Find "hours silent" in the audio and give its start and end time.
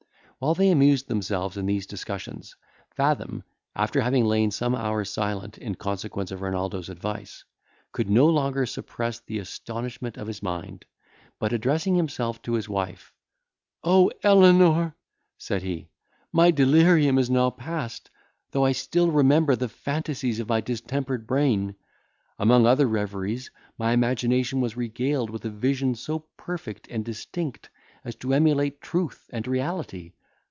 4.73-5.59